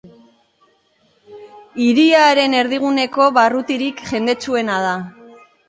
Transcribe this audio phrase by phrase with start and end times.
[1.83, 4.99] Hiriaren erdiguneko barrutirik jendetsuena da.